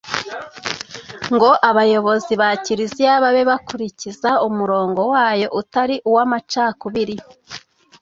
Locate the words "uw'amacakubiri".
6.09-7.15